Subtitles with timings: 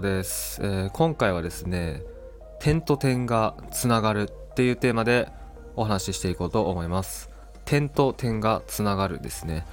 [0.00, 2.02] です、えー、今回はですね
[2.58, 5.28] 点と点がつながるっていうテーマで
[5.76, 7.30] お話ししていこうと思います。
[7.64, 9.66] 点と点がつながるですね。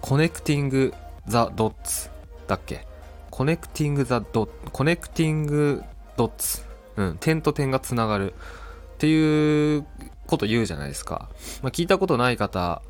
[0.00, 0.94] connecting
[1.26, 2.10] the dots
[2.46, 2.86] だっけ？
[3.30, 5.82] connecting the dot connecting
[6.16, 6.62] dots
[6.96, 9.86] うん点と点がつながるっていう
[10.26, 11.28] こと言うじゃないですか、
[11.62, 12.82] まあ、聞いたことない方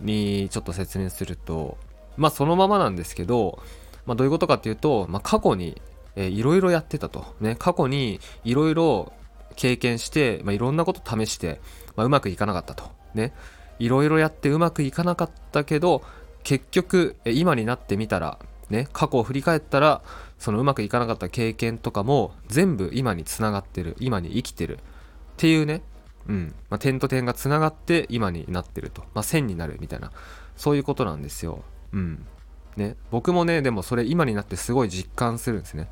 [0.00, 1.76] にちょっと説明すると
[2.16, 3.60] まあそのままなんですけど
[4.06, 5.82] まあ、どういうことかっていうと、まあ、過去に
[6.26, 7.34] いろいろやってたと。
[7.40, 9.12] ね、過去にいろいろ
[9.56, 11.60] 経験して、まあ、いろんなこと試して、
[11.96, 12.90] まあ、うまくいかなかったと。
[13.14, 13.32] ね、
[13.78, 16.02] いろいろやってうまくいかなかったけど、
[16.42, 18.38] 結局、今になってみたら、
[18.70, 20.02] ね、過去を振り返ったら、
[20.38, 24.80] そのうまくいかなかった経験とかも全部今につながってる、今に生きてるっ
[25.36, 25.82] ていうね、
[26.28, 29.02] うん、まあ、点と点がつながって今になってると。
[29.14, 30.12] まあ、線になるみたいな、
[30.56, 31.62] そういうことなんですよ。
[31.92, 32.26] うん。
[32.78, 35.90] ね、僕もね、でもそれ今になってすごい実感するんですね。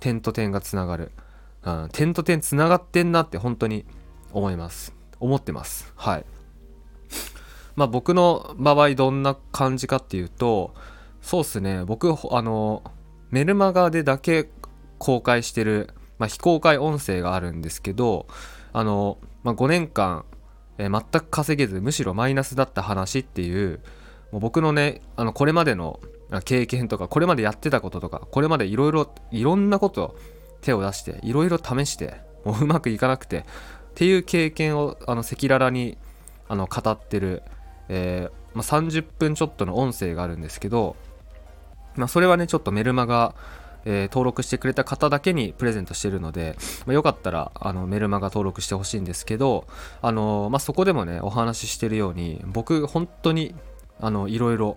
[0.00, 1.12] 点と点がつながる。
[1.64, 3.86] うん、点と点つながってんなって本当に
[4.32, 4.94] 思います。
[5.20, 5.92] 思ってます。
[5.96, 6.26] はい。
[7.76, 10.74] まあ僕の場合どんな感じかっていうと、
[11.22, 12.82] そうっすね、僕、あの、
[13.30, 14.50] メルマガでだけ
[14.98, 18.26] 公開してる、まあ、非公開音声があるんですけど、
[18.72, 20.24] あの、まあ、5年間、
[20.76, 23.80] え、全く稼げず、むしろマイナスだった話っていう、
[24.32, 26.00] もう僕のね、あの、これまでの
[26.44, 30.16] 経験とかこれまでやってたこととかこれまでいろいろいろんなこと
[30.62, 33.42] 手を出していろいろ試してもううまくいかなくてっ
[33.94, 35.96] ていう経験を赤裸々に
[36.48, 37.42] あの語ってる、
[37.88, 40.96] えー、まあ、30分ちょっとの音声があるんですけど、
[41.96, 43.34] まあ、それはねちょっとメルマガ、
[43.84, 49.66] えー、登録してくれた方だけにプレゼントしてるので、まあ、よかったらあのメルマガ登録してほしいんですけど、
[50.02, 53.54] あのまそこでもねお話ししてるように僕本当に
[54.28, 54.76] いろいろ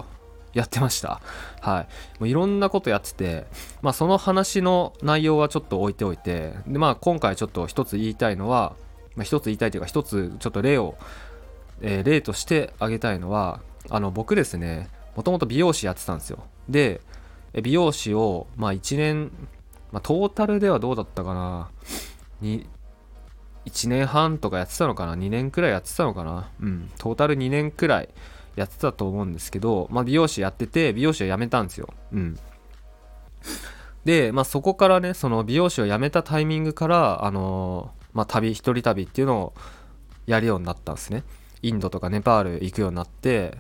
[0.54, 1.22] やってました。
[1.62, 1.88] はい。
[2.20, 3.46] もういろんなことやってて、
[3.82, 8.76] まあその話の内容はちょっと置いておいて、でまあ今回ちょっと一つ言いたいのは、
[9.16, 10.96] まあ、一つ言いたいというか一つちょっと例を、
[11.82, 16.44] えー、例として挙げたいのは、あの僕ですね、もともと美容師やってたんですよ。
[16.70, 17.02] で、
[17.62, 19.32] 美容師を、まあ1年、
[19.92, 21.70] まあトータルではどうだったかな、
[22.42, 22.68] に、
[23.66, 26.50] 1年半とかやってたのかな ?2 年くらいやってたのかな？
[26.62, 28.10] うん、トータル2年くらい
[28.58, 31.94] やってたと思うんですけど、まあ、美容師やってて、美容師を辞めたんですよ。
[32.12, 32.38] うん。
[34.04, 39.54] で、まあ、そこからね、その美容師を辞めたタイミングから、あのー、まあ、旅、一人旅っていうのを
[40.26, 41.24] やるようになったんですね。
[41.62, 43.58] インドとかネパール行くようになって、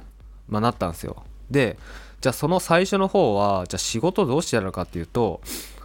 [0.47, 1.23] まあ、なったんですよ。
[1.51, 1.77] で、
[2.21, 5.41] じゃあその最初の方は、じゃあ仕事どうしてたのかっていうと、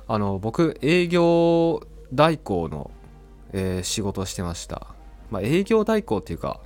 [0.09, 2.91] あの、僕、営業代行の、
[3.53, 4.87] えー、仕事をしてました。
[5.31, 6.61] まあ、営業代行っていうか、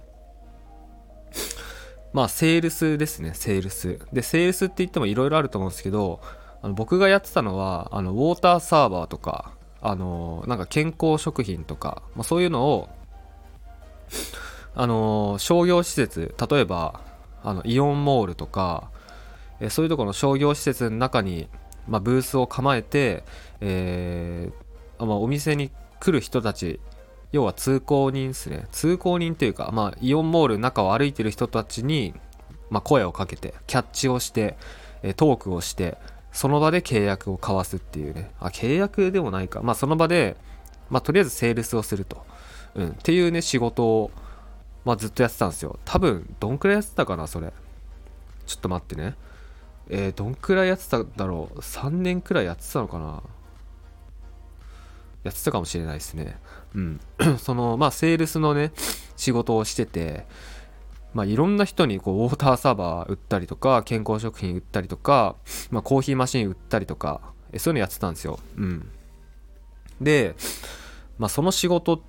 [2.16, 3.98] まあ、セールスですね、セールス。
[4.10, 6.22] で、セールスって言ってもいろいろあると思うんですけど、
[6.62, 12.88] あの僕がやってたのは、あの、ウォーターサーバーとか、あの、なんか健康食品とか、まあ、そういうのを、
[14.74, 17.02] あの、商業施設、例えば、
[17.44, 18.90] あの、イオンモールとか、
[19.60, 21.50] えそういうところの商業施設の中に、
[21.86, 23.24] まあ、ブースを構えて、
[23.60, 26.80] えー、まあ、お店に来る人たち
[27.36, 28.66] 要は通行人ですね。
[28.72, 32.14] 通行人というか、まあ、イオンモールの中を歩いてる人たちに、
[32.70, 34.56] まあ、声をかけてキャッチをして
[35.16, 35.98] トークをして
[36.32, 38.30] その場で契約を交わすっていうね。
[38.40, 39.60] あ契約でもないか。
[39.62, 40.36] まあその場で、
[40.88, 42.24] まあ、とりあえずセールスをすると、
[42.74, 44.10] うん、っていうね仕事を、
[44.86, 45.78] まあ、ずっとやってたんですよ。
[45.84, 47.52] 多分どんくらいやってたかなそれ。
[48.46, 49.14] ちょっと待ってね。
[49.90, 51.58] えー、どんくらいやってたんだろう。
[51.58, 53.22] 3年くらいやってたのかな。
[55.26, 56.38] やってたかもしれないですね。
[56.76, 57.00] うん。
[57.38, 58.72] その、まあ、セールスのね、
[59.16, 60.26] 仕事をしてて、
[61.14, 65.36] まあ、いろんな人にこうウォーターサーバー売ったりとか、健康食品売ったりとか、
[65.70, 67.22] まあ、コーヒーマシン売ったりとか、
[67.56, 68.38] そういうのやってたんですよ。
[68.56, 68.88] うん。
[70.00, 70.36] で、
[71.18, 72.02] まあ、その仕事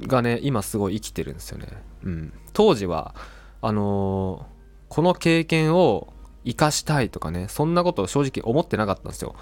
[0.00, 1.68] がね、今すごい生きてるんですよね。
[2.04, 2.32] うん。
[2.54, 3.14] 当時は、
[3.60, 6.14] あのー、この経験を
[6.46, 9.34] 生かしたいとかね、そんなことを正直思ってなかったんですよ。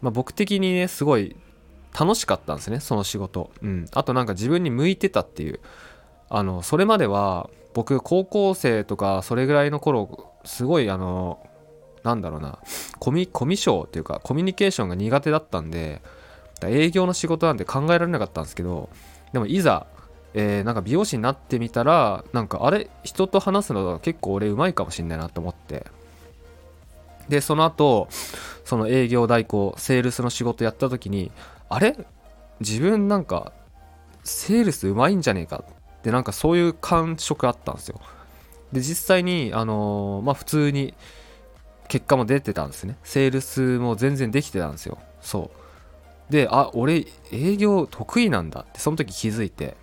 [0.00, 1.36] まあ、僕的にね、すごい
[1.98, 3.50] 楽しかったんですねその仕事。
[3.62, 3.86] うん。
[3.92, 5.60] あとなんか自分に向いてたっていう。
[6.28, 11.46] あのそれまでは僕高校生とかそれぐらいの頃すごいあの
[12.02, 12.58] なんだろうな
[12.98, 16.02] コミコミュ障っていうかコミュニケーションが苦手だったんで
[16.62, 18.88] 営業の仕事なんて考えられなかったんですけど
[19.32, 19.86] でもいざ、
[20.34, 25.86] えー、なんか美容師になってみたらなんかあれ人と話すの結構俺うまいかもしんないなと思って。
[27.28, 28.08] でその後
[28.66, 31.32] その営業代行セールスの仕事やった時に
[31.74, 31.96] あれ？
[32.60, 33.52] 自分なんか
[34.22, 35.64] セールスうまいんじゃねえか？
[35.66, 38.00] ってなんかそういう感触あったんですよ。
[38.72, 40.94] で実際にあのー、まあ普通に
[41.88, 42.96] 結果も出てたんですね。
[43.02, 44.98] セールスも全然できてたんですよ。
[45.20, 45.50] そ
[46.30, 46.32] う。
[46.32, 48.60] であ俺営業得意なんだ。
[48.68, 49.76] ってその時気づいて。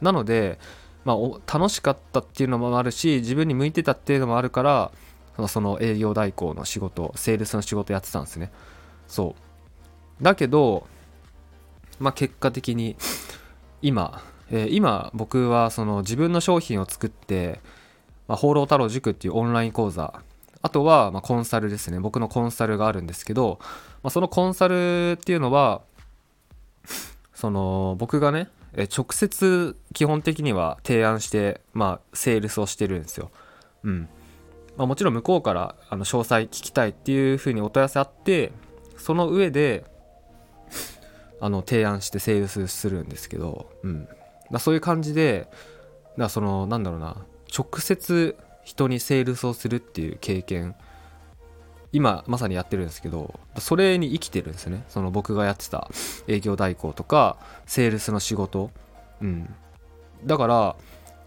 [0.00, 0.58] なので、
[1.04, 1.16] まあ、
[1.58, 4.62] 楽しかったっていうのもあるし自分に向いてたっていうのもあるか
[5.36, 8.50] らその営業代行の仕事セールスの仕事やってたんですね。
[9.06, 9.36] そ
[10.20, 10.24] う。
[10.24, 10.86] だけど
[12.02, 12.96] まあ結果的に
[13.80, 17.60] 今、えー、今僕はその自分の商品を作って
[18.28, 20.14] まあ、放浪太郎塾っていうオンライン講座
[20.62, 21.98] あとはまコンサルですね。
[21.98, 23.58] 僕のコンサルがあるんですけど、
[24.02, 25.82] まあ、そのコンサルっていうのは
[27.34, 28.48] その僕がね
[28.96, 33.32] 直接基本的には提案してまあセールスをしてるんですよ。
[33.82, 34.08] うん。
[34.76, 38.52] まあ、もちろん向こうからあの詳細聞きたいっていうふうにお問い合わせあって
[38.96, 39.84] その上で
[41.42, 44.08] あの提案してセールスするんですけど、うん、
[44.52, 45.48] だそういう感じで
[46.16, 47.16] だそのなんだろうな。
[47.54, 50.76] 直接人にセールスをするっていう経験
[51.90, 54.84] 今まさにやってるんですけどそれに生きてるんですよね。
[54.88, 55.90] その僕がやってた
[56.28, 57.36] 営業代行とか
[57.66, 58.70] セールスの仕事。
[59.20, 59.52] うん。
[60.24, 60.76] だから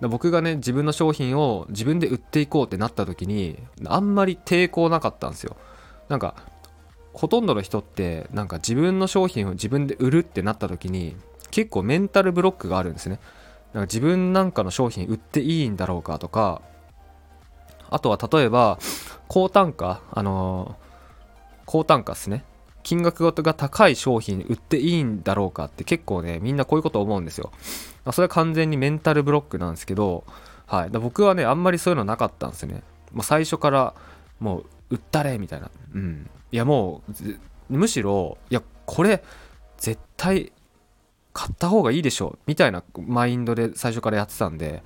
[0.07, 5.57] 僕がね自分の商品を自分で売っていこうってなった時にあんまり抵抗なかったんですよ。
[6.07, 6.35] なんか
[7.15, 11.15] ほとんどの人ってなんか自分の商品を自分で売るってなった時に
[11.50, 13.19] 結構メンタルブロックがあるんですね。
[13.73, 16.62] なんか自分なんかの商品売っていいんだろうかとか
[17.89, 18.79] あとは例えば
[19.27, 22.44] 高単価あのー、高単価ですね。
[22.83, 27.51] 金額が高い商品売っていいんだろうかって結構ねみんなこういうこと思うんですよ。
[28.12, 30.23] それは完全にメンタルブロックなんですけど、
[30.67, 32.83] はい、僕はねあんまりそういうのなかったんですよね。
[33.12, 33.95] もう最初から
[34.39, 35.71] もう売ったれみたいな。
[35.94, 36.29] うん。
[36.51, 37.01] いやも
[37.69, 39.24] うむしろいやこれ
[39.77, 40.51] 絶対
[41.33, 44.83] 買った方がいいでしょみたいなマインドで最初からやってたんで、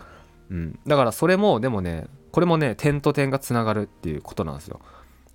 [0.50, 4.80] うん、だからそれもでもねこれもね点と点がつながるっていうことなんですよ。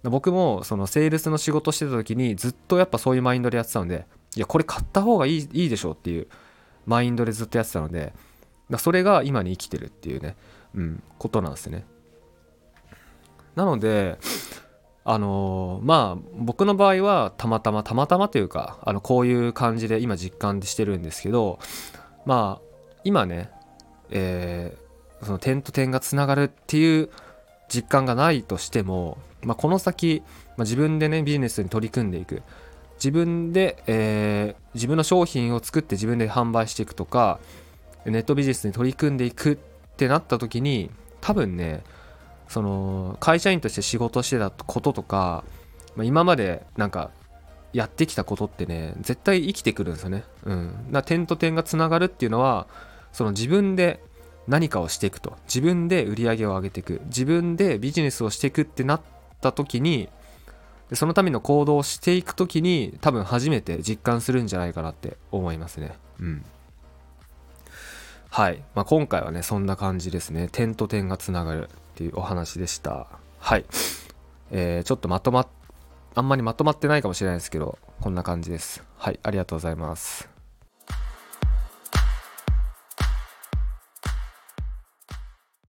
[0.03, 4.07] 僕もそのセールスの仕事してた時にずっとやっぱそういうマインドでやってたので
[4.37, 6.27] いやこれ買った方がいいいいでしょっていう
[6.85, 8.13] マインドでずっとやってたので
[8.77, 10.37] それが今に生きてるっていうね、
[10.75, 11.87] うん、ことなんですね。
[13.57, 14.19] なので
[15.05, 21.59] あの、まあ僕の場合はたまたまたまたまというかあのこういう感じで今実感してるんですけど
[22.25, 22.65] まあ
[23.05, 23.51] 今ね、
[24.11, 27.11] えー、その点と点がつながるっていう
[27.69, 30.23] 実感がないとしても、まあ、この先、
[30.57, 32.43] まあ、自分でねビジネスに取り組んでいく。
[32.97, 37.41] 自分で、えー、自分の商品を作って自分で販売していくとか
[38.07, 39.57] ネットビジネスに取り組んでいくっ
[39.97, 40.91] てなった時に
[41.21, 41.83] 多分ね
[42.49, 45.45] その会社員として仕事してたこととか、
[45.97, 47.11] まあ、今までなんか
[47.73, 50.25] やってきたことってね絶対生きてくるんですよね。
[50.45, 52.67] うん、だ点と点がつながるっていうのは
[53.13, 54.01] その自分で
[54.47, 59.01] 何かをしていくと自分で売り上げを上げていく自分でビジネスをしていくってなっ
[59.41, 60.09] た時に
[60.93, 65.95] そのための行動をしていく時に多分初めて実感するんじゃないかなって思いますね。
[66.21, 66.45] うん
[68.35, 73.07] はい、まあ、今回はねそんな感じですね点と点がつながるっていうお話でした。
[73.39, 73.65] はい。
[74.51, 75.47] えー、ちょっとまとまっ、
[76.17, 78.83] あんまりまとまってないかもしれないですけど、こんな感じです。
[78.97, 80.34] はい、ありがとうございます。